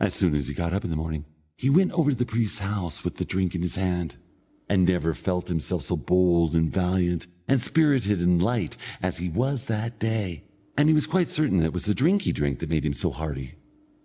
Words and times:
As 0.00 0.12
soon 0.12 0.34
as 0.34 0.48
he 0.48 0.54
got 0.54 0.74
up 0.74 0.82
in 0.82 0.90
the 0.90 0.96
morning, 0.96 1.24
he 1.54 1.70
went 1.70 1.92
over 1.92 2.10
to 2.10 2.16
the 2.16 2.26
priest's 2.26 2.58
house 2.58 3.04
with 3.04 3.14
the 3.18 3.24
drink 3.24 3.54
in 3.54 3.62
his 3.62 3.76
hand, 3.76 4.16
and 4.68 4.88
he 4.88 4.92
never 4.92 5.14
felt 5.14 5.46
himself 5.46 5.84
so 5.84 5.94
bold 5.96 6.56
and 6.56 6.72
valiant, 6.72 7.28
and 7.46 7.62
spirited 7.62 8.20
and 8.20 8.42
light, 8.42 8.76
as 9.00 9.18
he 9.18 9.28
was 9.28 9.66
that 9.66 10.00
day, 10.00 10.42
and 10.76 10.88
he 10.88 10.92
was 10.96 11.06
quite 11.06 11.28
certain 11.28 11.58
that 11.58 11.66
it 11.66 11.72
was 11.74 11.84
the 11.84 11.94
drink 11.94 12.22
he 12.22 12.32
drank 12.32 12.60
which 12.60 12.70
made 12.70 12.84
him 12.84 12.92
so 12.92 13.12
hearty. 13.12 13.54